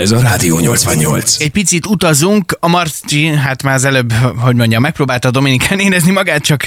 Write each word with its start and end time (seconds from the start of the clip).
Ez 0.00 0.10
a 0.10 0.20
Rádió 0.20 0.58
88. 0.58 1.40
Egy 1.40 1.50
picit 1.50 1.86
utazunk, 1.86 2.56
a 2.60 2.68
Marci, 2.68 3.26
hát 3.26 3.62
már 3.62 3.74
az 3.74 3.84
előbb, 3.84 4.12
hogy 4.38 4.54
mondjam, 4.54 4.82
megpróbálta 4.82 5.28
a 5.28 5.30
Dominikán 5.30 5.78
érezni 5.78 6.10
magát, 6.10 6.42
csak 6.42 6.66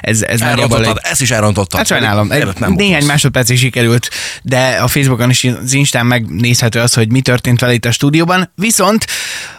ez, 0.00 0.22
ez 0.22 0.40
nagyjából 0.40 0.62
Elrontottad, 0.62 0.98
ezt 1.02 1.20
is 1.20 1.30
elrontottad. 1.30 1.78
Hát 1.78 1.86
sajnálom, 1.86 2.30
egy, 2.30 2.48
nem 2.58 2.72
néhány 2.72 2.92
volt. 2.92 3.06
másodpercig 3.06 3.58
sikerült, 3.58 4.10
de 4.42 4.78
a 4.82 4.88
Facebookon 4.88 5.30
és 5.30 5.52
az 5.62 5.72
Instán 5.72 6.06
megnézhető 6.06 6.80
az, 6.80 6.94
hogy 6.94 7.12
mi 7.12 7.20
történt 7.20 7.60
vele 7.60 7.72
itt 7.72 7.84
a 7.84 7.90
stúdióban. 7.90 8.50
Viszont 8.54 9.06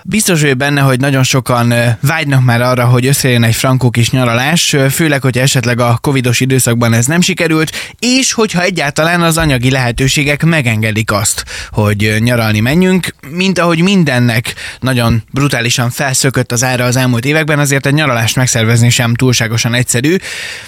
biztos 0.04 0.42
vagyok 0.42 0.58
benne, 0.58 0.82
hogy 0.82 1.00
nagyon 1.00 1.24
sokan 1.24 1.74
vágynak 2.02 2.44
már 2.44 2.62
arra, 2.62 2.86
hogy 2.86 3.06
összejön 3.06 3.44
egy 3.44 3.56
frankó 3.56 3.90
kis 3.90 4.10
nyaralás, 4.10 4.76
főleg, 4.90 5.22
hogyha 5.22 5.42
esetleg 5.42 5.80
a 5.80 5.98
covidos 6.02 6.40
időszakban 6.40 6.94
ez 6.94 7.06
nem 7.06 7.22
sikerült, 7.22 7.72
és 8.00 8.32
hogyha 8.32 8.62
egyáltalán 8.62 9.22
az 9.22 9.38
anyagi 9.38 9.72
lehetőségek 9.72 10.44
megengedik 10.44 11.12
azt, 11.12 11.44
hogy 11.70 12.16
nyaralni 12.20 12.60
menjünk, 12.60 12.99
mint 13.30 13.60
ahogy 13.60 13.82
mindennek 13.82 14.54
nagyon 14.80 15.24
brutálisan 15.32 15.90
felszökött 15.90 16.52
az 16.52 16.64
ára 16.64 16.86
az 16.86 16.96
elmúlt 16.96 17.26
években, 17.26 17.60
azért 17.60 17.86
egy 17.86 17.94
nyaralást 17.94 18.36
megszervezni 18.36 18.90
sem 18.90 19.16
túlságosan 19.16 19.74
egyszerű, 19.74 20.16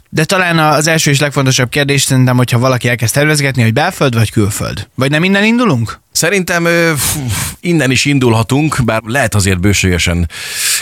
de 0.09 0.25
talán 0.25 0.59
az 0.59 0.87
első 0.87 1.11
és 1.11 1.19
legfontosabb 1.19 1.69
kérdés 1.69 2.01
szerintem, 2.01 2.37
hogyha 2.37 2.59
valaki 2.59 2.89
elkezd 2.89 3.13
tervezgetni, 3.13 3.61
hogy 3.61 3.73
belföld 3.73 4.15
vagy 4.15 4.31
külföld. 4.31 4.87
Vagy 4.95 5.09
nem 5.09 5.23
innen 5.23 5.43
indulunk? 5.43 6.00
Szerintem 6.21 6.67
innen 7.59 7.91
is 7.91 8.05
indulhatunk, 8.05 8.83
bár 8.85 9.01
lehet 9.05 9.35
azért 9.35 9.59
bőségesen 9.59 10.29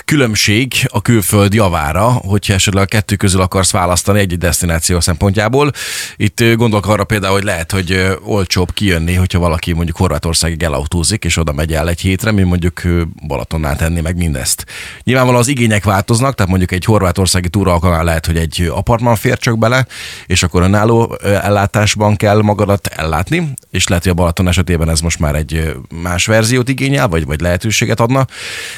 különbség 0.05 0.73
a 0.87 1.01
külföld 1.01 1.53
javára, 1.53 2.03
hogyha 2.07 2.53
esetleg 2.53 2.83
a 2.83 2.85
kettő 2.85 3.15
közül 3.15 3.41
akarsz 3.41 3.71
választani 3.71 4.19
egy 4.19 4.37
destináció 4.37 4.99
szempontjából. 4.99 5.71
Itt 6.15 6.43
gondolok 6.55 6.87
arra 6.87 7.03
például, 7.03 7.33
hogy 7.33 7.43
lehet, 7.43 7.71
hogy 7.71 8.17
olcsóbb 8.23 8.73
kijönni, 8.73 9.13
hogyha 9.13 9.39
valaki 9.39 9.73
mondjuk 9.73 9.97
Horvátországig 9.97 10.63
elautózik, 10.63 11.23
és 11.23 11.37
oda 11.37 11.53
megy 11.53 11.73
el 11.73 11.89
egy 11.89 11.99
hétre, 11.99 12.31
mi 12.31 12.43
mondjuk 12.43 12.81
Balatonnál 13.27 13.75
tenni 13.75 14.01
meg 14.01 14.17
mindezt. 14.17 14.65
Nyilvánvalóan 15.03 15.41
az 15.41 15.49
igények 15.49 15.83
változnak, 15.83 16.35
tehát 16.35 16.49
mondjuk 16.49 16.71
egy 16.71 16.85
horvátországi 16.85 17.49
túra 17.49 17.71
alkalmán 17.71 18.03
lehet, 18.03 18.25
hogy 18.25 18.37
egy 18.37 18.69
apartman 18.73 19.15
fér 19.15 19.37
csak 19.37 19.57
bele, 19.57 19.85
és 20.25 20.43
akkor 20.43 20.61
önálló 20.61 21.17
ellátásban 21.23 22.15
kell 22.15 22.41
magadat 22.41 22.87
ellátni, 22.87 23.53
és 23.71 23.87
lehet, 23.87 24.03
hogy 24.03 24.11
a 24.13 24.15
Balaton 24.15 24.47
esetében 24.47 24.89
ez 24.89 24.99
most 24.99 25.19
már 25.19 25.27
egy 25.35 25.53
ö, 25.53 25.71
más 26.01 26.25
verziót 26.25 26.69
igényel, 26.69 27.07
vagy, 27.07 27.25
vagy 27.25 27.41
lehetőséget 27.41 27.99
adna. 27.99 28.27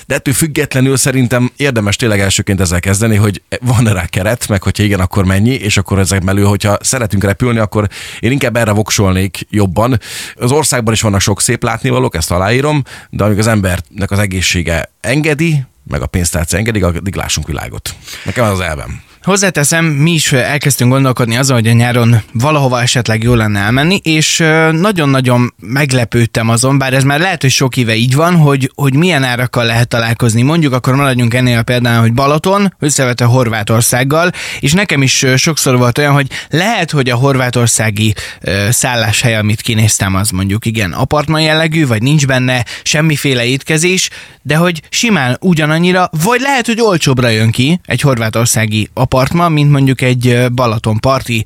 De 0.06 0.16
ettől 0.16 0.34
függetlenül 0.34 0.98
szerintem 0.98 1.52
érdemes 1.56 1.96
tényleg 1.96 2.20
elsőként 2.20 2.62
ezzel 2.62 2.80
kezdeni, 2.80 3.16
hogy 3.16 3.42
van 3.62 3.84
rá 3.84 4.06
keret, 4.06 4.48
meg 4.48 4.64
hogyha 4.64 4.84
igen, 4.84 5.00
akkor 5.00 5.26
mennyi, 5.26 5.54
és 5.54 5.78
akkor 5.78 6.00
ezek 6.00 6.24
belül, 6.24 6.46
hogyha 6.46 6.78
szeretünk 6.82 7.24
repülni, 7.24 7.60
akkor 7.60 7.88
én 8.20 8.32
inkább 8.32 8.56
erre 8.56 8.72
voksolnék 8.72 9.48
jobban. 9.50 10.00
Az 10.36 10.52
országban 10.52 10.94
is 10.94 11.02
vannak 11.02 11.22
sok 11.22 11.42
szép 11.42 11.64
látnivalók, 11.64 12.16
ezt 12.16 12.32
aláírom, 12.32 12.84
de 13.10 13.24
amíg 13.24 13.38
az 13.38 13.48
embernek 13.48 14.12
az 14.12 14.20
egészsége 14.20 14.92
engedi, 15.00 15.66
meg 15.84 16.02
a 16.02 16.06
pénztárca 16.06 16.58
engedik, 16.58 16.84
addig 16.84 17.16
lássunk 17.16 17.48
világot. 17.48 17.96
Nekem 18.26 18.44
az 18.44 18.52
az 18.52 18.60
elvem. 18.60 19.11
Hozzáteszem, 19.24 19.86
mi 19.86 20.12
is 20.12 20.32
elkezdtünk 20.32 20.92
gondolkodni 20.92 21.38
azon, 21.38 21.56
hogy 21.56 21.68
a 21.68 21.72
nyáron 21.72 22.22
valahova 22.34 22.82
esetleg 22.82 23.24
jó 23.24 23.34
lenne 23.34 23.60
elmenni, 23.60 24.00
és 24.04 24.38
nagyon-nagyon 24.72 25.54
meglepődtem 25.60 26.50
azon, 26.50 26.78
bár 26.78 26.94
ez 26.94 27.04
már 27.04 27.20
lehet, 27.20 27.42
hogy 27.42 27.52
sok 27.52 27.78
éve 27.78 27.96
így 27.96 28.16
van, 28.16 28.36
hogy, 28.36 28.72
hogy 28.76 28.96
milyen 28.96 29.24
árakkal 29.24 29.66
lehet 29.66 29.88
találkozni. 29.88 30.42
Mondjuk 30.42 30.74
akkor 30.74 30.96
maradjunk 30.96 31.34
ennél 31.34 31.58
a 31.58 31.64
példán, 31.64 32.00
hogy 32.00 32.14
Balaton 32.14 32.76
összevetve 32.80 33.26
Horvátországgal, 33.26 34.32
és 34.60 34.74
nekem 34.74 35.02
is 35.02 35.26
sokszor 35.36 35.78
volt 35.78 35.98
olyan, 35.98 36.14
hogy 36.14 36.28
lehet, 36.50 36.92
hogy 36.92 37.10
a 37.10 37.16
horvátországi 37.16 38.14
szálláshely, 38.70 39.36
amit 39.36 39.62
kinéztem, 39.62 40.16
az 40.16 40.30
mondjuk 40.30 40.66
igen 40.66 40.92
apartman 40.92 41.42
jellegű, 41.42 41.88
vagy 41.88 42.02
nincs 42.02 42.28
benne 42.28 42.66
semmiféle 42.84 43.46
étkezés, 43.46 44.10
de 44.42 44.56
hogy 44.56 44.82
simán 44.90 45.38
ugyanannyira, 45.42 46.10
vagy 46.24 46.40
lehet, 46.40 46.66
hogy 46.66 46.82
olcsóbbra 46.82 47.28
jön 47.28 47.52
ki 47.52 47.80
egy 47.86 48.02
horvátországi 48.02 48.90
apartman, 48.94 49.10
mint 49.48 49.72
mondjuk 49.72 50.02
egy 50.02 50.46
Balatonparti 50.52 51.46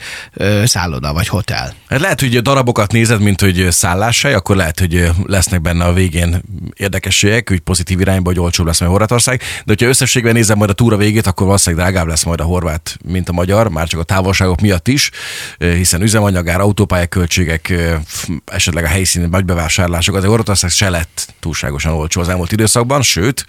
szálloda 0.64 1.14
vagy 1.14 1.28
hotel. 1.28 1.74
Hát 1.90 2.00
lehet, 2.00 2.20
hogy 2.20 2.42
darabokat 2.42 2.92
nézed, 2.92 3.22
mint 3.22 3.42
hogy 3.42 3.68
szálláshely, 3.70 4.34
akkor 4.34 4.56
lehet, 4.56 4.80
hogy 4.80 5.12
lesznek 5.26 5.62
benne 5.62 5.84
a 5.86 5.94
végén 5.94 6.42
érdekességek, 6.74 7.50
hogy 7.50 7.60
pozitív 7.60 8.00
irányba, 8.00 8.30
hogy 8.30 8.40
olcsóbb 8.40 8.66
lesz 8.66 8.80
majd 8.80 8.92
Horvátország. 8.92 9.40
De 9.40 9.64
hogyha 9.66 9.88
összességben 9.88 10.34
nézem 10.34 10.58
majd 10.58 10.70
a 10.70 10.74
túra 10.74 10.98
végét, 10.98 11.28
akkor 11.28 11.46
valószínűleg 11.46 11.86
drágább 11.86 12.08
lesz 12.08 12.24
majd 12.24 12.40
a 12.40 12.44
horvát, 12.44 12.98
mint 13.06 13.30
a 13.30 13.32
magyar, 13.32 13.70
már 13.70 13.88
csak 13.88 14.00
a 14.00 14.04
távolságok 14.04 14.62
miatt 14.62 14.88
is, 14.88 15.12
hiszen 15.58 16.02
üzemanyagár, 16.02 16.60
autópályák 16.60 17.10
költségek, 17.10 17.74
esetleg 18.46 18.84
a 18.84 18.88
helyszíni 18.88 19.26
nagybevásárlások, 19.26 20.16
azért 20.16 20.30
Horvátország 20.30 20.70
se 20.70 20.90
lett 20.90 21.34
túlságosan 21.40 21.94
olcsó 21.94 22.22
az 22.22 22.30
elmúlt 22.30 22.52
időszakban, 22.52 23.02
sőt, 23.02 23.46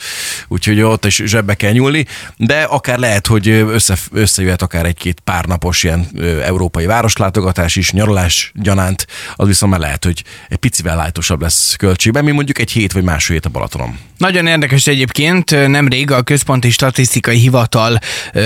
úgyhogy 0.49 0.81
ott 0.81 1.05
is 1.05 1.22
zsebbe 1.25 1.55
kell 1.55 1.72
nyúlni, 1.72 2.06
de 2.37 2.62
akár 2.62 2.99
lehet, 2.99 3.26
hogy 3.26 3.49
össze, 3.49 3.97
összejöhet 4.12 4.62
akár 4.62 4.84
egy-két 4.87 5.21
pár 5.21 5.44
napos 5.44 5.83
ilyen 5.83 6.09
európai 6.44 6.87
városlátogatás 6.87 7.77
is, 7.77 7.91
nyaralás 7.91 8.53
gyanánt, 8.55 9.06
az 9.34 9.47
viszont 9.47 9.72
már 9.72 9.81
lehet, 9.81 10.05
hogy 10.05 10.25
egy 10.49 10.56
picivel 10.56 10.97
lájtosabb 10.97 11.41
lesz 11.41 11.75
költségben, 11.75 12.22
mint 12.25 12.37
mondjuk 12.37 12.59
egy 12.59 12.71
hét 12.71 12.93
vagy 12.93 13.03
másfél 13.03 13.34
hét 13.37 13.47
a 13.47 13.49
Balatonon. 13.49 13.99
Nagyon 14.19 14.47
érdekes 14.47 14.87
egyébként, 14.87 15.50
nemrég 15.69 16.11
a 16.11 16.22
Központi 16.22 16.71
Statisztikai 16.71 17.39
Hivatal 17.39 17.99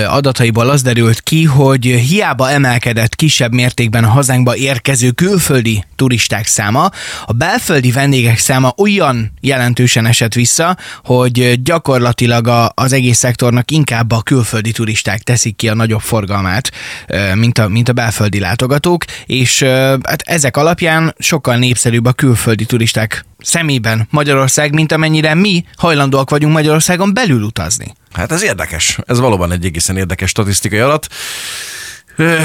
adataiból 0.07 0.69
az 0.69 0.81
derült 0.81 1.21
ki, 1.21 1.43
hogy 1.43 1.85
hiába 1.85 2.49
emelkedett 2.49 3.15
kisebb 3.15 3.53
mértékben 3.53 4.03
a 4.03 4.09
hazánkba 4.09 4.55
érkező 4.55 5.11
külföldi 5.11 5.85
turisták 5.95 6.45
száma, 6.45 6.89
a 7.25 7.33
belföldi 7.33 7.91
vendégek 7.91 8.37
száma 8.37 8.73
olyan 8.77 9.33
jelentősen 9.41 10.05
esett 10.05 10.33
vissza, 10.33 10.77
hogy 11.03 11.61
gyakorlatilag 11.61 12.71
az 12.73 12.93
egész 12.93 13.17
szektornak 13.17 13.71
inkább 13.71 14.11
a 14.11 14.21
külföldi 14.21 14.71
turisták 14.71 15.21
teszik 15.21 15.50
ki 15.55 15.69
a 15.69 15.73
nagyobb 15.73 16.01
forgalmát, 16.01 16.71
mint 17.33 17.57
a, 17.57 17.67
mint 17.67 17.89
a 17.89 17.93
belföldi 17.93 18.39
látogatók, 18.39 19.05
és 19.25 19.63
hát 20.03 20.21
ezek 20.21 20.57
alapján 20.57 21.15
sokkal 21.19 21.57
népszerűbb 21.57 22.05
a 22.05 22.13
külföldi 22.13 22.65
turisták 22.65 23.25
szemében 23.39 24.07
Magyarország, 24.09 24.73
mint 24.73 24.91
amennyire 24.91 25.33
mi 25.33 25.65
hajlandóak 25.75 26.29
vagyunk 26.29 26.53
Magyarországon 26.53 27.13
belül 27.13 27.41
utazni. 27.41 27.93
Hát 28.11 28.31
ez 28.31 28.43
érdekes. 28.43 28.99
Ez 29.05 29.19
valóban 29.19 29.51
egy 29.51 29.65
egészen 29.65 29.97
érdekes 29.97 30.29
statisztikai 30.29 30.79
adat. 30.79 31.07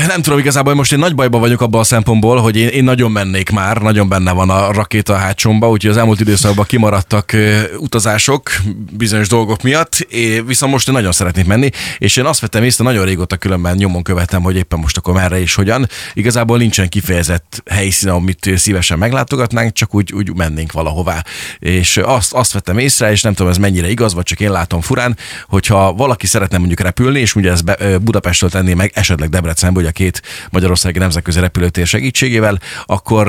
Nem 0.07 0.23
tudom, 0.23 0.39
igazából 0.39 0.75
most 0.75 0.93
én 0.93 0.99
nagy 0.99 1.15
bajban 1.15 1.41
vagyok 1.41 1.61
abban 1.61 1.81
a 1.81 1.85
szempontból, 1.85 2.41
hogy 2.41 2.57
én, 2.57 2.69
én 2.69 2.85
nagyon 2.85 3.11
mennék 3.11 3.51
már, 3.51 3.77
nagyon 3.77 4.09
benne 4.09 4.33
van 4.33 4.51
a 4.51 4.73
rakéta 4.73 5.13
a 5.13 5.17
hátsomba, 5.17 5.71
úgyhogy 5.71 5.91
az 5.91 5.97
elmúlt 5.97 6.21
időszakban 6.21 6.65
kimaradtak 6.69 7.37
utazások 7.79 8.51
bizonyos 8.91 9.29
dolgok 9.29 9.63
miatt, 9.63 10.07
é, 10.11 10.41
viszont 10.41 10.73
most 10.73 10.89
én 10.89 10.95
nagyon 10.95 11.13
szeretnék 11.13 11.47
menni, 11.47 11.71
és 11.99 12.17
én 12.17 12.25
azt 12.25 12.41
vettem 12.41 12.63
észre, 12.63 12.85
nagyon 12.85 13.05
régóta 13.05 13.37
különben 13.37 13.77
nyomon 13.77 14.03
követem, 14.03 14.43
hogy 14.43 14.57
éppen 14.57 14.79
most 14.79 14.97
akkor 14.97 15.15
merre 15.15 15.41
és 15.41 15.55
hogyan. 15.55 15.89
Igazából 16.15 16.59
nincsen 16.59 16.89
kifejezett 16.89 17.63
helyszín, 17.71 18.09
amit 18.09 18.51
szívesen 18.57 18.99
meglátogatnánk, 18.99 19.73
csak 19.73 19.95
úgy, 19.95 20.13
úgy 20.13 20.35
mennénk 20.35 20.73
valahová. 20.73 21.25
És 21.59 21.97
azt, 21.97 22.33
azt 22.33 22.53
vettem 22.53 22.79
észre, 22.79 23.11
és 23.11 23.23
nem 23.23 23.35
tudom, 23.35 23.51
ez 23.51 23.59
mennyire 23.59 23.89
igaz, 23.89 24.15
vagy 24.15 24.25
csak 24.25 24.41
én 24.41 24.51
látom 24.51 24.81
furán, 24.81 25.17
hogyha 25.49 25.93
valaki 25.93 26.27
szeretne 26.27 26.59
mondjuk 26.59 26.81
repülni, 26.81 27.21
és 27.21 27.35
ugye 27.35 27.51
ez 27.51 27.61
Budapestről 28.01 28.51
tenné 28.51 28.75
meg, 28.75 28.91
esetleg 28.95 29.29
Debrecenből, 29.67 29.83
hogy 29.83 29.87
a 29.87 29.93
két 29.93 30.23
magyarországi 30.51 30.99
nemzetközi 30.99 31.41
repülőtér 31.41 31.87
segítségével, 31.87 32.59
akkor 32.87 33.29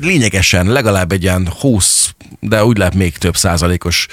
lényegesen 0.00 0.66
legalább 0.66 1.12
egy 1.12 1.22
ilyen 1.22 1.48
20, 1.60 2.14
de 2.40 2.64
úgy 2.64 2.78
lehet 2.78 2.94
még 2.94 3.18
több 3.18 3.36
százalékos 3.36 4.06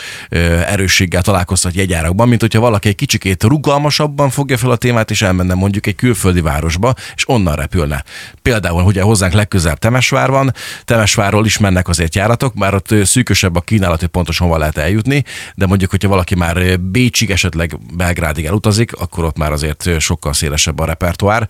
erősséggel 0.67 1.21
találkozhat 1.21 1.73
jegyárakban, 1.73 2.27
mint 2.27 2.41
hogyha 2.41 2.59
valaki 2.59 2.87
egy 2.87 2.95
kicsikét 2.95 3.43
rugalmasabban 3.43 4.29
fogja 4.29 4.57
fel 4.57 4.71
a 4.71 4.75
témát, 4.75 5.11
és 5.11 5.21
elmenne 5.21 5.53
mondjuk 5.53 5.87
egy 5.87 5.95
külföldi 5.95 6.41
városba, 6.41 6.93
és 7.15 7.29
onnan 7.29 7.55
repülne. 7.55 8.03
Például, 8.41 8.83
ugye 8.83 9.01
hozzánk 9.01 9.33
legközelebb 9.33 9.79
Temesvár 9.79 10.29
van, 10.29 10.53
Temesvárról 10.85 11.45
is 11.45 11.57
mennek 11.57 11.87
azért 11.87 12.15
járatok, 12.15 12.53
bár 12.53 12.73
ott 12.73 12.95
szűkösebb 13.03 13.55
a 13.55 13.61
kínálat, 13.61 13.99
hogy 13.99 14.09
pontosan 14.09 14.47
hova 14.47 14.59
lehet 14.59 14.77
eljutni, 14.77 15.23
de 15.55 15.65
mondjuk, 15.65 15.89
hogyha 15.89 16.09
valaki 16.09 16.35
már 16.35 16.79
Bécsig, 16.79 17.31
esetleg 17.31 17.77
Belgrádig 17.93 18.45
elutazik, 18.45 18.93
akkor 18.95 19.23
ott 19.23 19.37
már 19.37 19.51
azért 19.51 19.99
sokkal 19.99 20.33
szélesebb 20.33 20.79
a 20.79 20.85
repertoár, 20.85 21.42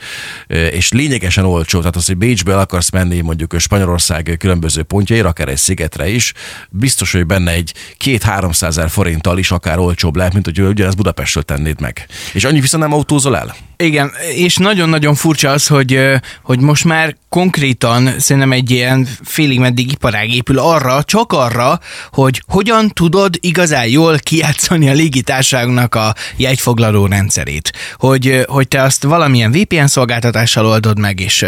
ö, 0.48 0.66
és 0.66 0.92
lényegesen 0.92 1.46
olcsó, 1.46 1.80
tehát 1.80 1.96
az, 1.96 2.06
hogy 2.06 2.18
Bécsből 2.18 2.58
akarsz 2.58 2.90
menni 2.90 3.22
mondjuk 3.22 3.56
Spanyolország 3.58 4.36
különböző 4.40 4.84
pontjaira, 4.84 5.30
akár 5.30 5.48
egy 5.48 5.58
szigetre 5.58 6.08
is, 6.08 6.34
biztos, 6.70 7.12
hogy 7.12 7.26
benne 7.26 7.52
egy 7.52 7.74
két-háromszázer 7.98 8.90
forinttal 8.90 9.38
is 9.38 9.52
akár 9.52 9.80
olcsóbb 9.80 10.16
lehet, 10.16 10.34
mint 10.34 10.46
hogy 10.46 10.60
ugyanezt 10.60 10.98
Budapestről 10.98 11.44
tennéd 11.44 11.82
meg. 11.82 12.08
És 12.34 12.44
annyi 12.44 12.60
viszont 12.60 12.84
nem 12.84 12.94
autózol 12.94 13.38
el? 13.38 13.56
Igen, 13.78 14.12
és 14.36 14.58
nagyon-nagyon 14.58 15.16
furcsa 15.16 15.50
az, 15.50 15.68
hogy, 15.68 16.00
hogy 16.44 16.60
most 16.60 16.84
már 16.84 17.16
konkrétan 17.30 18.20
szerintem 18.20 18.52
egy 18.52 18.72
ilyen 18.72 19.08
félig 19.24 19.60
meddig 19.60 19.92
iparág 19.92 20.34
épül 20.34 20.60
arra, 20.60 21.04
csak 21.04 21.34
arra, 21.34 21.80
hogy 22.12 22.44
hogyan 22.48 22.90
tudod 22.90 23.38
igazán 23.40 23.88
jól 23.88 24.20
kijátszani 24.20 24.90
a 24.90 24.94
légitárságnak 24.94 25.96
a 25.96 26.14
jegyfoglaló 26.36 27.06
rendszerét. 27.06 27.74
Hogy, 27.98 28.46
hogy 28.48 28.68
te 28.68 28.82
azt 28.82 29.04
valamilyen 29.04 29.52
VPN 29.52 29.86
szolgáltatással 29.86 30.66
oldod 30.66 31.00
meg, 31.00 31.20
és 31.20 31.46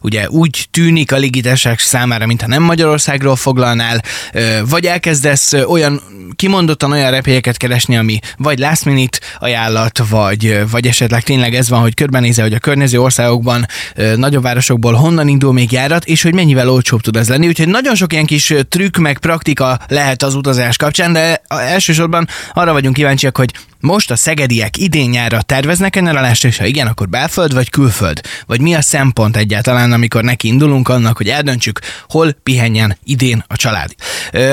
ugye 0.00 0.28
úgy 0.28 0.66
tűnik 0.70 1.12
a 1.12 1.16
légitárság 1.16 1.78
számára, 1.78 2.26
mintha 2.26 2.46
nem 2.46 2.62
Magyarországról 2.62 3.36
foglalnál, 3.36 4.02
vagy 4.68 4.86
elkezdesz 4.86 5.52
olyan 5.52 6.02
kimondottan 6.36 6.92
olyan 6.92 7.10
repélyeket 7.10 7.56
keresni, 7.56 7.96
ami 7.96 8.18
vagy 8.36 8.58
last 8.58 8.84
minute 8.84 9.18
ajánlat, 9.38 10.02
vagy, 10.08 10.70
vagy 10.70 10.86
esetleg 10.86 11.22
tényleg 11.22 11.54
ez 11.54 11.68
van, 11.68 11.75
hogy 11.80 11.94
körbenézel, 11.94 12.44
hogy 12.44 12.54
a 12.54 12.58
környező 12.58 13.00
országokban, 13.00 13.66
nagyobb 14.16 14.42
városokból 14.42 14.92
honnan 14.92 15.28
indul 15.28 15.52
még 15.52 15.72
járat, 15.72 16.04
és 16.04 16.22
hogy 16.22 16.34
mennyivel 16.34 16.70
olcsóbb 16.70 17.00
tud 17.00 17.16
ez 17.16 17.28
lenni. 17.28 17.46
Úgyhogy 17.46 17.68
nagyon 17.68 17.94
sok 17.94 18.12
ilyen 18.12 18.26
kis 18.26 18.54
trükk 18.68 18.96
meg 18.96 19.18
praktika 19.18 19.78
lehet 19.88 20.22
az 20.22 20.34
utazás 20.34 20.76
kapcsán, 20.76 21.12
de 21.12 21.42
elsősorban 21.48 22.28
arra 22.52 22.72
vagyunk 22.72 22.94
kíváncsiak, 22.94 23.36
hogy 23.36 23.52
most 23.80 24.10
a 24.10 24.16
szegediek 24.16 24.76
idén 24.76 25.10
nyárra 25.10 25.42
terveznek 25.42 26.00
nyaralást, 26.00 26.44
és 26.44 26.58
ha 26.58 26.64
igen, 26.64 26.86
akkor 26.86 27.08
belföld 27.08 27.54
vagy 27.54 27.70
külföld? 27.70 28.20
Vagy 28.46 28.60
mi 28.60 28.74
a 28.74 28.82
szempont 28.82 29.36
egyáltalán, 29.36 29.92
amikor 29.92 30.22
neki 30.22 30.48
indulunk 30.48 30.88
annak, 30.88 31.16
hogy 31.16 31.28
eldöntsük, 31.28 31.80
hol 32.08 32.32
pihenjen 32.42 32.98
idén 33.04 33.44
a 33.46 33.56
család? 33.56 33.94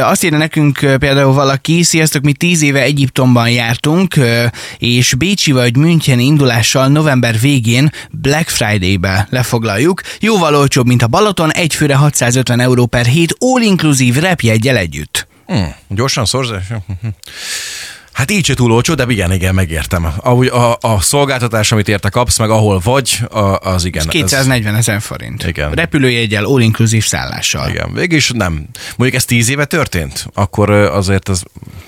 Azt 0.01 0.23
írja 0.23 0.37
nekünk 0.37 0.79
például 0.99 1.33
valaki, 1.33 1.83
sziasztok, 1.83 2.23
mi 2.23 2.33
tíz 2.33 2.61
éve 2.61 2.81
Egyiptomban 2.81 3.49
jártunk, 3.49 4.15
és 4.77 5.13
Bécsi 5.13 5.51
vagy 5.51 5.77
München 5.77 6.19
indulással 6.19 6.87
november 6.87 7.39
végén 7.39 7.91
Black 8.11 8.49
Friday-be 8.49 9.27
lefoglaljuk. 9.29 10.01
Jóval 10.19 10.55
olcsóbb, 10.55 10.87
mint 10.87 11.01
a 11.01 11.07
Balaton, 11.07 11.53
egyfőre 11.53 11.95
650 11.95 12.59
euró 12.59 12.85
per 12.85 13.05
hét, 13.05 13.35
all-inclusive 13.39 14.19
repjegyel 14.19 14.77
együtt. 14.77 15.27
Hmm, 15.45 15.73
gyorsan 15.89 16.25
szorzás? 16.25 16.63
Hát 18.13 18.31
így 18.31 18.45
se 18.45 18.53
túl 18.53 18.71
olcsó, 18.71 18.93
de 18.93 19.05
igen, 19.07 19.31
igen, 19.31 19.55
megértem. 19.55 20.07
Ahogy 20.17 20.47
a, 20.47 20.77
a 20.81 21.01
szolgáltatás, 21.01 21.71
amit 21.71 21.87
érte 21.87 22.09
kapsz, 22.09 22.39
meg 22.39 22.49
ahol 22.49 22.79
vagy, 22.83 23.19
a, 23.29 23.39
az 23.39 23.85
igen. 23.85 24.07
240 24.07 24.75
ezer 24.75 25.01
forint. 25.01 25.43
Igen. 25.47 25.71
Repülőjegyel, 25.71 26.45
all-inclusive 26.45 27.03
szállással. 27.03 27.69
Igen, 27.69 27.93
végig 27.93 28.23
nem. 28.33 28.53
Mondjuk 28.95 29.13
ez 29.13 29.25
tíz 29.25 29.49
éve 29.49 29.65
történt, 29.65 30.25
akkor 30.33 30.69
azért 30.69 31.29
az, 31.29 31.43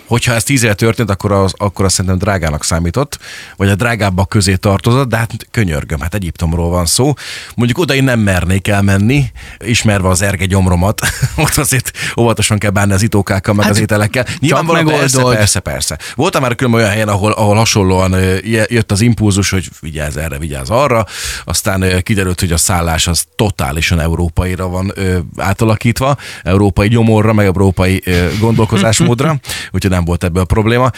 hogyha 0.08 0.34
ez 0.34 0.44
tíz 0.44 0.64
éve 0.64 0.74
történt, 0.74 1.10
akkor 1.10 1.32
az, 1.32 1.54
akkor 1.58 1.86
az 1.86 1.94
szerintem 1.94 2.18
drágának 2.18 2.64
számított, 2.64 3.20
vagy 3.56 3.70
a 3.70 3.76
drágábbak 3.76 4.30
közé 4.30 4.56
tartozott, 4.56 5.10
de 5.10 5.18
hát 5.18 5.48
könyörgöm, 5.52 6.00
hát 6.00 6.14
Egyiptomról 6.14 6.70
van 6.70 6.86
szó. 6.86 7.14
Mondjuk 7.56 7.78
oda 7.78 7.94
én 7.94 8.04
nem 8.04 8.20
mernék 8.20 8.68
elmenni, 8.68 9.32
ismerve 9.60 10.08
az 10.08 10.22
erge 10.22 10.46
gyomromat, 10.46 11.02
ott 11.36 11.58
azért 11.58 11.92
óvatosan 12.18 12.58
kell 12.58 12.70
bánni 12.70 12.94
az 12.94 13.02
itókákkal, 13.02 13.54
meg 13.54 13.66
hát, 13.66 13.74
az 13.74 13.80
ételekkel. 13.80 14.26
Nyilvánvalóan 14.40 14.86
persze, 14.86 15.22
persze, 15.22 15.60
persze. 15.60 15.98
Voltam 16.16 16.42
már 16.42 16.56
különben 16.56 16.82
olyan 16.82 16.94
helyen, 16.94 17.08
ahol, 17.08 17.32
ahol 17.32 17.56
hasonlóan 17.56 18.16
jött 18.68 18.92
az 18.92 19.02
impulzus, 19.02 19.50
hogy 19.50 19.70
vigyázz 19.80 20.18
erre, 20.18 20.38
vigyázz 20.38 20.70
arra, 20.70 21.06
aztán 21.44 22.02
kiderült, 22.04 22.40
hogy 22.40 22.52
a 22.52 22.58
szállás 22.58 23.08
az 23.08 23.26
totálisan 23.36 24.00
európaira 24.00 24.68
van 24.68 24.94
átalakítva, 25.38 26.18
európai 26.44 26.88
gyomorra, 26.88 27.34
meg 27.34 27.46
európai 27.46 28.04
gondolkozásmódra, 28.40 29.36
úgyhogy 29.74 29.92
nem 29.92 30.06
volt 30.06 30.24
ebből 30.24 30.42
a 30.42 30.46
probléma. 30.46 30.92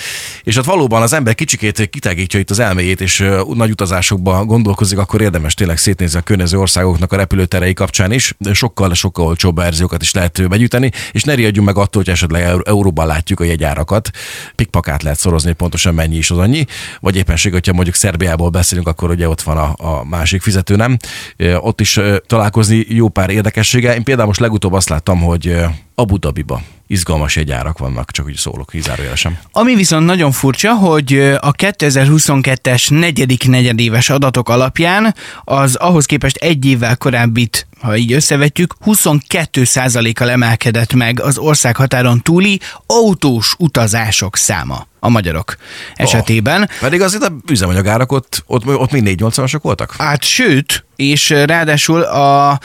És 0.44 0.58
ott 0.58 0.66
valóban 0.66 1.02
az 1.02 1.14
ember 1.14 1.36
kicsikét 1.36 1.90
kitágítja 1.90 2.40
itt 2.40 2.50
az 2.50 2.60
elméjét, 2.60 3.02
és 3.02 3.26
nagy 3.54 3.72
utazásokba 3.72 4.46
gondolkozik, 4.46 4.98
akkor 4.98 5.22
érdemes 5.22 5.54
tényleg 5.54 5.78
szétnézni 5.78 6.20
a 6.20 6.22
környező 6.22 6.60
országoknak 6.60 7.12
a 7.12 7.16
repülőterei 7.16 7.74
kapcsán 7.74 8.12
is, 8.12 8.34
sokkal, 8.52 8.94
sokkal 8.94 9.26
olcsóbb 9.26 9.56
verziókat 9.56 10.02
is 10.02 10.14
lehet 10.14 10.48
begyűjteni, 10.50 10.92
és 11.12 11.24
ne 11.24 11.34
riadjunk 11.34 11.68
meg 11.68 11.78
attól, 11.78 12.02
hogy 12.04 12.14
esetleg 12.14 12.62
euróban 12.64 13.08
látjuk 13.08 13.40
a 13.40 13.44
jegyárakat. 13.44 14.10
Pikpakát 14.56 15.04
lehet 15.08 15.22
szorozni, 15.22 15.48
hogy 15.48 15.58
pontosan 15.58 15.94
mennyi 15.94 16.16
is 16.16 16.32
az 16.32 16.38
annyi, 16.38 16.66
vagy 17.00 17.16
éppenség, 17.16 17.52
hogyha 17.52 17.74
mondjuk 17.74 17.96
Szerbiából 17.96 18.50
beszélünk, 18.50 18.88
akkor 18.88 19.10
ugye 19.10 19.30
ott 19.30 19.42
van 19.42 19.58
a, 19.58 19.74
a 19.78 20.04
másik 20.06 20.42
fizető, 20.42 20.76
nem? 20.76 20.98
Ott 21.60 21.82
is 21.82 22.00
találkozni 22.28 22.86
jó 22.90 23.10
pár 23.10 23.30
érdekessége. 23.30 23.96
Én 23.96 24.04
például 24.04 24.28
most 24.28 24.40
legutóbb 24.40 24.74
azt 24.74 24.90
láttam, 24.90 25.20
hogy 25.20 25.56
Abu 25.96 26.18
Dhabiba 26.18 26.62
izgalmas 26.88 27.38
egyárak 27.38 27.78
vannak, 27.78 28.12
csak 28.12 28.26
úgy 28.26 28.36
szólok, 28.36 28.70
kizárójelesen. 28.70 29.40
Ami 29.52 29.76
viszont 29.76 30.06
nagyon 30.06 30.32
furcsa, 30.32 30.74
hogy 30.74 31.20
a 31.40 31.52
2022-es 31.52 33.00
negyedik 33.00 33.48
negyedéves 33.48 34.10
adatok 34.10 34.50
alapján 34.50 35.16
az 35.44 35.76
ahhoz 35.76 36.06
képest 36.06 36.36
egy 36.36 36.66
évvel 36.66 36.98
korábbit, 36.98 37.68
ha 37.82 37.96
így 37.96 38.12
összevetjük, 38.12 38.76
22%-kal 38.86 40.30
emelkedett 40.30 40.94
meg 40.94 41.22
az 41.22 41.38
ország 41.38 41.76
határon 41.76 42.22
túli 42.22 42.60
autós 42.86 43.56
utazások 43.58 44.38
száma 44.38 44.88
a 45.00 45.10
magyarok 45.10 45.58
esetében. 45.96 46.62
Oh, 46.62 46.68
pedig 46.80 47.02
azért 47.02 47.24
a 47.24 47.36
üzemanyagárak 47.50 48.12
ott, 48.12 48.44
ott, 48.48 48.66
ott 48.66 48.92
még 48.92 49.18
480-asok 49.20 49.60
voltak? 49.62 49.96
Hát 49.98 50.24
sőt, 50.24 50.86
és 50.98 51.30
ráadásul 51.30 52.02
a, 52.02 52.60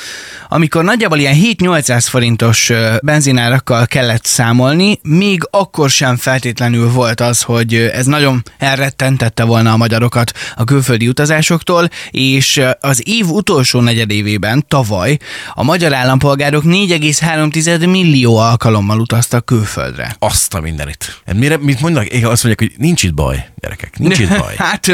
amikor 0.49 0.84
nagyjából 0.84 1.19
ilyen 1.19 1.37
7-800 1.58 2.06
forintos 2.08 2.73
benzinárakkal 3.02 3.87
kellett 3.87 4.25
számolni, 4.25 4.99
még 5.02 5.49
akkor 5.50 5.90
sem 5.90 6.17
feltétlenül 6.17 6.90
volt 6.90 7.20
az, 7.20 7.43
hogy 7.43 7.75
ez 7.75 8.06
nagyon 8.06 8.43
elrettentette 8.58 9.44
volna 9.44 9.73
a 9.73 9.76
magyarokat 9.76 10.32
a 10.56 10.64
külföldi 10.64 11.08
utazásoktól, 11.08 11.88
és 12.11 12.62
az 12.81 13.08
év 13.08 13.26
utolsó 13.29 13.81
negyedévében, 13.81 14.64
tavaly, 14.69 15.19
a 15.55 15.62
magyar 15.62 15.94
állampolgárok 15.94 16.62
4,3 16.64 17.90
millió 17.90 18.37
alkalommal 18.37 19.00
utaztak 19.00 19.46
külföldre. 19.46 20.17
Azt 20.19 20.55
a 20.55 20.61
mindenit. 20.61 21.23
Mire, 21.34 21.56
mit 21.56 21.81
mondnak? 21.81 22.06
Én 22.06 22.26
azt 22.26 22.44
mondják, 22.44 22.70
hogy 22.70 22.81
nincs 22.84 23.02
itt 23.02 23.14
baj, 23.14 23.46
gyerekek, 23.61 23.99
nincs 23.99 24.19
itt 24.19 24.38
baj. 24.43 24.55
hát 24.56 24.87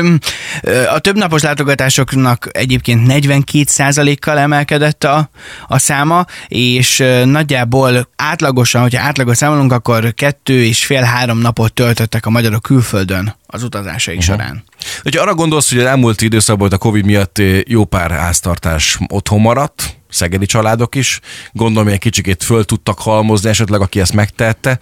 a 0.94 0.98
többnapos 0.98 1.42
látogatásoknak 1.42 2.48
egyébként 2.52 3.06
42%-kal 3.28 4.38
emelkedett 4.38 5.04
a, 5.04 5.30
a 5.66 5.78
száma, 5.78 6.24
és 6.48 7.04
nagyjából 7.24 8.08
átlagosan, 8.16 8.82
hogyha 8.82 9.02
átlagos 9.02 9.36
számolunk, 9.36 9.72
akkor 9.72 10.14
kettő 10.14 10.64
és 10.64 10.86
fél-három 10.86 11.38
napot 11.38 11.72
töltöttek 11.72 12.26
a 12.26 12.30
magyarok 12.30 12.62
külföldön 12.62 13.36
az 13.46 13.62
utazásaik 13.62 14.18
uh-huh. 14.18 14.34
során. 14.34 14.64
Hogyha 15.02 15.22
arra 15.22 15.34
gondolsz, 15.34 15.68
hogy 15.68 15.78
az 15.78 15.86
elmúlt 15.86 16.20
időszakban 16.20 16.70
a 16.70 16.76
Covid 16.78 17.04
miatt 17.04 17.42
jó 17.66 17.84
pár 17.84 18.10
háztartás 18.10 18.98
otthon 19.08 19.40
maradt, 19.40 19.97
szegedi 20.08 20.46
családok 20.46 20.94
is. 20.94 21.20
Gondolom, 21.52 21.84
hogy 21.84 21.92
egy 21.92 22.00
kicsikét 22.00 22.42
föl 22.42 22.64
tudtak 22.64 22.98
halmozni 22.98 23.48
esetleg, 23.48 23.80
aki 23.80 24.00
ezt 24.00 24.12
megtette, 24.12 24.78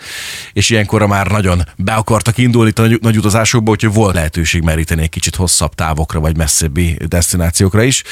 és 0.52 0.70
ilyenkor 0.70 1.06
már 1.06 1.26
nagyon 1.26 1.62
be 1.76 1.92
akartak 1.92 2.38
indulni 2.38 2.72
a 2.74 2.98
nagy, 3.00 3.16
utazásokba, 3.16 3.70
úgyhogy 3.70 3.92
volt 3.92 4.14
lehetőség 4.14 4.62
meríteni 4.62 5.02
egy 5.02 5.08
kicsit 5.08 5.36
hosszabb 5.36 5.74
távokra, 5.74 6.20
vagy 6.20 6.36
messzebbi 6.36 6.96
destinációkra 7.06 7.82
is, 7.82 8.02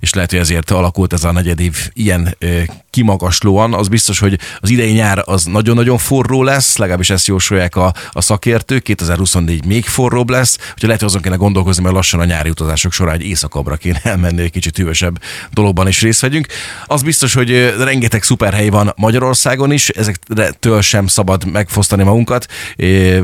és 0.00 0.14
lehet, 0.14 0.30
hogy 0.30 0.40
ezért 0.40 0.70
alakult 0.70 1.12
ez 1.12 1.24
a 1.24 1.32
negyedév 1.32 1.90
ilyen 1.92 2.36
ö, 2.38 2.60
kimagaslóan. 2.90 3.74
Az 3.74 3.88
biztos, 3.88 4.18
hogy 4.18 4.38
az 4.60 4.70
idei 4.70 4.92
nyár 4.92 5.22
az 5.24 5.44
nagyon-nagyon 5.44 5.98
forró 5.98 6.42
lesz, 6.42 6.76
legalábbis 6.76 7.10
ezt 7.10 7.26
jósolják 7.26 7.76
a, 7.76 7.94
a 8.10 8.20
szakértők, 8.20 8.82
2024 8.82 9.64
még 9.64 9.84
forróbb 9.84 10.30
lesz, 10.30 10.56
úgyhogy 10.56 10.82
lehet, 10.82 11.00
hogy 11.00 11.08
azon 11.08 11.22
kéne 11.22 11.36
gondolkozni, 11.36 11.82
mert 11.82 11.94
lassan 11.94 12.20
a 12.20 12.24
nyári 12.24 12.50
utazások 12.50 12.92
során 12.92 13.14
egy 13.14 13.26
éjszakabbra 13.26 13.76
kéne 13.76 14.00
elmenni, 14.02 14.42
egy 14.42 14.50
kicsit 14.50 14.76
hűvösebb 14.76 15.22
dologban 15.52 15.88
is 15.88 16.00
részt 16.00 16.20
vegyünk. 16.20 16.46
Az 16.86 17.02
biztos, 17.02 17.34
hogy 17.34 17.74
rengeteg 17.78 18.22
szuperhely 18.22 18.68
van 18.68 18.92
Magyarországon 18.96 19.72
is, 19.72 19.88
ezektől 19.88 20.80
sem 20.80 21.06
szabad 21.06 21.44
megfosztani 21.44 22.02
magunkat, 22.02 22.46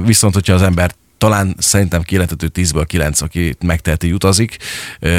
viszont 0.04 0.34
hogyha 0.34 0.54
az 0.54 0.62
ember 0.62 0.94
talán 1.18 1.54
szerintem 1.58 2.02
kijelentető 2.02 2.50
10-ből 2.54 2.84
9, 2.86 3.20
aki 3.20 3.56
megteheti, 3.60 4.12
utazik. 4.12 4.56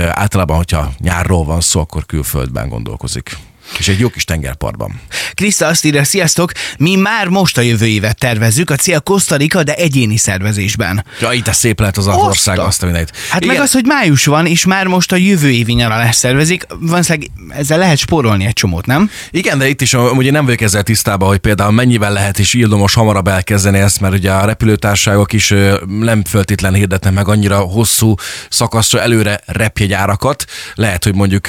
Általában, 0.10 0.56
hogyha 0.56 0.94
nyárról 1.00 1.46
van 1.46 1.62
szó, 1.62 1.80
akkor 1.80 2.06
külföldben 2.06 2.70
gondolkozik. 2.70 3.38
És 3.78 3.88
egy 3.88 4.00
jó 4.00 4.10
kis 4.10 4.24
tengerpartban. 4.24 5.02
Kriszta 5.34 5.68
azt 5.68 5.86
írja, 5.86 6.04
sziasztok, 6.04 6.52
mi 6.78 6.96
már 6.96 7.28
most 7.28 7.58
a 7.58 7.62
jövő 7.62 7.86
évet 7.86 8.18
tervezzük, 8.18 8.70
a 8.70 8.76
cél 8.76 9.00
Costa 9.00 9.36
Rica, 9.36 9.64
de 9.64 9.74
egyéni 9.76 10.18
szervezésben. 10.18 11.06
Ja, 11.20 11.32
itt 11.32 11.48
ez 11.48 11.58
szép 11.58 11.80
lehet 11.80 11.98
az 11.98 12.08
az 12.08 12.16
ország, 12.16 12.60
azt 12.60 12.82
a 12.82 12.86
mindenit. 12.86 13.12
Hát 13.30 13.42
Igen. 13.42 13.56
meg 13.56 13.64
az, 13.64 13.72
hogy 13.72 13.86
május 13.86 14.26
van, 14.26 14.46
és 14.46 14.66
már 14.66 14.88
most 14.88 15.12
a 15.12 15.16
jövő 15.16 15.50
évi 15.50 15.74
nyaralást 15.74 16.20
szervezik, 16.20 16.66
valószínűleg 16.80 17.30
ezzel 17.50 17.78
lehet 17.78 17.98
spórolni 17.98 18.46
egy 18.46 18.54
csomót, 18.54 18.86
nem? 18.86 19.10
Igen, 19.32 19.58
de 19.58 19.68
itt 19.68 19.82
is 19.82 19.94
ugye 19.94 20.32
nem 20.32 20.46
vagyok 20.46 20.62
ezzel 20.62 20.84
tisztában, 20.84 21.28
hogy 21.28 21.38
például 21.38 21.72
mennyivel 21.72 22.12
lehet 22.14 22.40
is 22.40 22.54
ildomos 22.54 22.94
hamarabb 22.94 23.28
elkezdeni 23.28 23.78
ezt, 23.80 24.00
mert 24.00 24.14
ugye 24.14 24.32
a 24.32 24.46
repülőtársaságok 24.46 25.34
is 25.34 25.54
nem 25.88 26.24
föltétlen 26.24 26.74
hirdetnek 26.74 27.14
meg 27.14 27.28
annyira 27.28 27.58
hosszú 27.58 28.16
szakaszra 28.50 29.02
előre 29.02 29.40
repjegyárakat. 29.46 30.46
Lehet, 30.74 31.04
hogy 31.04 31.16
mondjuk 31.16 31.48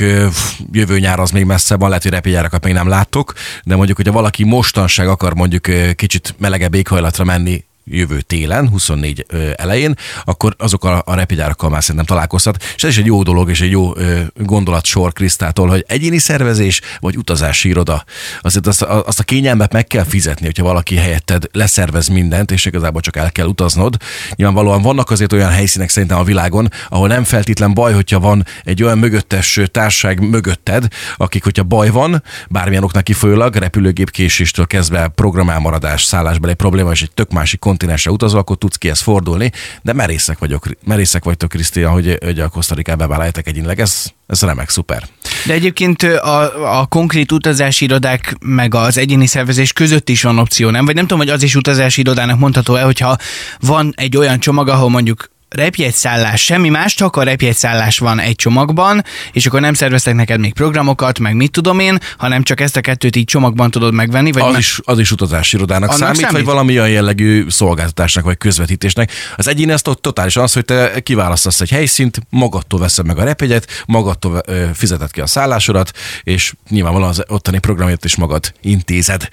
jövő 0.73 0.99
nyár 0.99 1.21
az 1.21 1.31
még 1.31 1.45
messze 1.45 1.77
van, 1.77 1.89
lehet, 1.89 2.05
hogy 2.07 2.15
repjegyárakat 2.15 2.65
még 2.65 2.73
nem 2.73 2.89
láttok, 2.89 3.33
de 3.65 3.77
mondjuk, 3.77 3.97
hogyha 3.97 4.13
valaki 4.13 4.45
mostanság 4.45 5.09
akar 5.09 5.35
mondjuk 5.35 5.67
kicsit 5.97 6.35
melegebb 6.39 6.75
éghajlatra 6.75 7.25
menni, 7.25 7.65
jövő 7.91 8.21
télen, 8.21 8.69
24 8.69 9.27
elején, 9.57 9.95
akkor 10.25 10.55
azokkal 10.59 11.03
a 11.05 11.15
repjegyárakkal 11.15 11.71
már 11.71 11.83
szerintem 11.83 12.05
találkozhat. 12.05 12.63
És 12.77 12.85
ez 12.85 12.91
is 12.91 12.99
egy 12.99 13.07
jó 13.07 13.23
dolog, 13.23 13.51
és 13.51 13.61
egy 13.61 13.71
jó 13.71 13.93
gondolatsor 14.35 15.13
Krisztától, 15.13 15.69
hogy 15.69 15.85
egyéni 15.89 16.19
szervezés 16.19 16.81
vagy 16.99 17.17
utazási 17.17 17.69
iroda. 17.69 18.05
Azért 18.41 18.67
azt, 18.67 18.83
azt 18.83 19.21
a 19.21 19.23
kényelmet 19.23 19.73
meg 19.73 19.87
kell 19.87 20.05
fizetni, 20.05 20.47
hogyha 20.47 20.65
valaki 20.65 20.97
helyetted 20.97 21.45
leszervez 21.53 22.09
mindent, 22.09 22.51
és 22.51 22.65
igazából 22.65 23.01
csak 23.01 23.17
el 23.17 23.33
kell 23.33 23.47
utaznod. 23.47 23.97
Nyilvánvalóan 24.35 24.83
vannak 24.83 25.11
azért 25.11 25.33
olyan 25.33 25.51
helyszínek 25.51 25.89
szerintem 25.89 26.19
a 26.19 26.25
világon, 26.25 26.69
ahol 26.89 27.09
nem 27.09 27.25
feltétlen 27.25 27.75
baj, 27.75 27.93
hogyha 27.93 28.21
van 28.21 28.45
egy 28.65 28.83
olyan 28.83 28.99
mögöttes 28.99 29.61
társaság 29.71 30.29
mögötted, 30.29 30.89
akik, 31.17 31.45
hogyha 31.45 31.63
baj 31.63 31.91
van, 31.91 32.23
bármilyen 32.49 32.83
oknak 32.83 33.05
kifolyólag, 33.05 33.55
repülőgép 33.55 34.11
késéstől 34.11 34.67
kezdve 34.67 35.09
programelmaradás, 35.09 36.03
szállásbeli 36.03 36.55
probléma, 36.55 36.91
és 36.91 37.03
egy 37.03 37.11
tök 37.11 37.33
másik 37.33 37.61
kontinensre 37.77 38.11
utazol, 38.11 38.41
akkor 38.41 38.57
tudsz 38.57 38.77
ki 38.77 38.89
ezt 38.89 39.03
fordulni, 39.03 39.53
de 39.83 39.93
merészek 39.93 40.39
vagyok, 40.39 40.67
merészek 40.85 41.25
vagytok, 41.25 41.49
Krisztia, 41.49 41.91
hogy, 41.91 42.19
hogy 42.25 42.41
a 42.41 42.49
Kosztarikába 42.49 42.99
bevállaljátok 42.99 43.47
egyénileg, 43.47 43.81
ez, 43.81 44.05
ez 44.27 44.41
remek, 44.41 44.69
szuper. 44.69 45.09
De 45.47 45.53
egyébként 45.53 46.03
a, 46.03 46.81
a 46.81 46.87
konkrét 46.87 47.33
utazási 47.33 47.85
irodák 47.85 48.37
meg 48.41 48.75
az 48.75 48.99
egyéni 48.99 49.27
szervezés 49.27 49.73
között 49.73 50.09
is 50.09 50.23
van 50.23 50.39
opció, 50.39 50.71
nem? 50.71 50.85
Vagy 50.85 50.95
nem 50.95 51.05
tudom, 51.05 51.19
hogy 51.19 51.29
az 51.29 51.43
is 51.43 51.55
utazási 51.55 52.01
irodának 52.01 52.39
mondható-e, 52.39 52.83
hogyha 52.83 53.17
van 53.61 53.93
egy 53.97 54.17
olyan 54.17 54.41
csomag, 54.41 54.69
ahol 54.69 54.91
mondjuk 54.91 55.31
repjegyszállás, 55.49 56.45
semmi 56.45 56.69
más, 56.69 56.95
csak 56.95 57.17
a 57.17 57.23
repjegyszállás 57.23 57.99
van 57.99 58.19
egy 58.19 58.35
csomagban, 58.35 59.05
és 59.33 59.47
akkor 59.47 59.61
nem 59.61 59.75
szerveztek 59.75 60.15
neked 60.15 60.41
még 60.41 60.53
programokat, 60.53 61.19
meg 61.19 61.35
mit 61.35 61.51
tudom 61.51 61.79
én, 61.79 61.99
hanem 62.19 62.43
csak 62.43 62.61
ezt 62.61 62.77
a 62.77 62.81
kettőt 62.81 63.17
így 63.17 63.25
csomagban 63.25 63.71
tudod 63.71 63.95
megvenni. 63.95 64.33
Vagy 64.33 64.43
az, 64.43 64.51
meg... 64.51 64.61
is, 64.61 64.81
az 64.85 64.99
is 64.99 65.11
utazási 65.11 65.57
irodának 65.57 65.93
számít, 65.93 66.17
számít? 66.17 66.37
vagy 66.37 66.45
valami 66.45 66.73
olyan 66.73 66.89
jellegű 66.89 67.45
szolgáltatásnak, 67.49 68.25
vagy 68.25 68.39
közvetítésnek. 68.39 69.13
Az 69.37 69.49
egyén 69.49 69.71
ezt 69.71 69.89
ott 69.89 70.03
totálisan 70.03 70.43
az, 70.43 70.53
hogy 70.53 70.65
te 70.65 71.01
kiválasztasz 71.01 71.61
egy 71.61 71.71
helyszínt, 71.71 72.21
magadtól 72.31 72.81
veszed 72.81 73.07
meg 73.07 73.19
a 73.19 73.25
repjegyet, 73.25 73.85
magadtól 73.87 74.43
fizeted 74.75 75.11
ki 75.11 75.21
a 75.21 75.27
szállásodat, 75.27 75.91
és 76.23 76.53
nyilvánvalóan 76.69 77.11
az 77.11 77.23
ottani 77.29 77.59
programját 77.59 78.05
is 78.05 78.17
magad 78.17 78.53
intézed. 78.61 79.29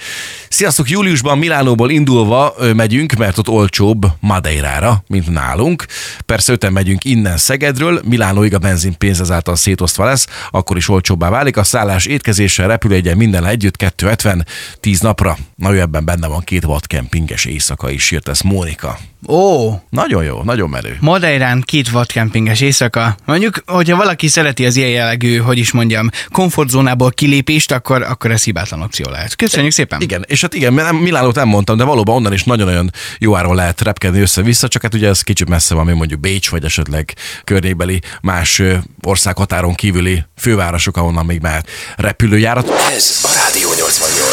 Sziasztok! 0.49 0.89
Júliusban 0.89 1.37
Milánóból 1.37 1.91
indulva 1.91 2.53
megyünk, 2.75 3.13
mert 3.13 3.37
ott 3.37 3.49
olcsóbb 3.49 4.05
Madeirára, 4.19 5.03
mint 5.07 5.29
nálunk. 5.29 5.85
Persze 6.25 6.51
öten 6.51 6.73
megyünk 6.73 7.03
innen 7.03 7.37
Szegedről, 7.37 8.01
Milánóig 8.03 8.53
a 8.53 8.59
benzinpénz 8.59 9.21
ezáltal 9.21 9.55
szétosztva 9.55 10.05
lesz, 10.05 10.27
akkor 10.51 10.77
is 10.77 10.89
olcsóbbá 10.89 11.29
válik. 11.29 11.57
A 11.57 11.63
szállás 11.63 12.05
étkezéssel, 12.05 12.67
repülőgyen 12.67 13.17
minden 13.17 13.45
együtt 13.45 13.75
250, 13.77 14.45
10 14.79 14.99
napra. 14.99 15.37
Na 15.55 15.73
jó, 15.73 15.79
ebben 15.79 16.05
benne 16.05 16.27
van 16.27 16.41
két 16.41 16.63
vadkempinges 16.63 17.45
éjszaka 17.45 17.89
is, 17.89 18.11
írt 18.11 18.27
ezt 18.27 18.43
Mónika. 18.43 18.97
Ó, 19.27 19.71
Nagyon 19.89 20.23
jó, 20.23 20.41
nagyon 20.43 20.69
menő. 20.69 20.97
Madeirán 20.99 21.61
két 21.65 21.89
vadkempinges 21.89 22.61
éjszaka. 22.61 23.15
Mondjuk, 23.25 23.63
hogyha 23.65 23.95
valaki 23.97 24.27
szereti 24.27 24.65
az 24.65 24.75
ilyen 24.75 24.89
jellegű, 24.89 25.37
hogy 25.37 25.57
is 25.57 25.71
mondjam, 25.71 26.09
komfortzónából 26.31 27.11
kilépést, 27.11 27.71
akkor, 27.71 28.01
akkor 28.01 28.31
ez 28.31 28.43
hibátlan 28.43 28.81
opció 28.81 29.09
lehet. 29.09 29.35
Köszönjük 29.35 29.71
szépen! 29.71 30.01
Igen, 30.01 30.25
és 30.27 30.41
hát 30.41 30.53
igen, 30.53 30.73
nem, 30.73 30.95
Milánót 30.95 31.35
nem 31.35 31.47
mondtam, 31.47 31.77
de 31.77 31.83
valóban 31.83 32.15
onnan 32.15 32.33
is 32.33 32.43
nagyon-nagyon 32.43 32.91
jó 33.19 33.35
áron 33.35 33.55
lehet 33.55 33.81
repkedni 33.81 34.19
össze-vissza, 34.19 34.67
csak 34.67 34.81
hát 34.81 34.93
ugye 34.93 35.07
ez 35.07 35.21
kicsit 35.21 35.49
messze 35.49 35.75
van, 35.75 35.85
mint 35.85 35.97
mondjuk 35.97 36.19
Bécs, 36.19 36.49
vagy 36.49 36.63
esetleg 36.63 37.13
környékbeli 37.43 38.01
más 38.21 38.61
országhatáron 39.01 39.73
kívüli 39.73 40.23
fővárosok, 40.37 40.97
ahonnan 40.97 41.25
még 41.25 41.41
már 41.41 41.63
repülőjárat. 41.95 42.69
Ez 42.95 43.19
a 43.23 43.29
Rádió 43.33 43.69
88. 43.69 44.32